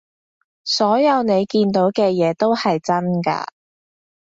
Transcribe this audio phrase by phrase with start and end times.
[0.63, 3.45] 所有你見到嘅嘢都係真㗎